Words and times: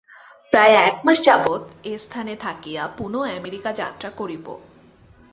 প্রায় 0.53 0.75
এক 0.87 0.95
মাস 1.03 1.17
যাবৎ 1.23 1.61
এস্থানে 1.85 2.33
থাকিয়া 2.35 2.83
পুন 2.97 3.13
আমেরিকা 3.31 3.69
যাত্রা 3.73 4.09
করিব। 4.11 4.45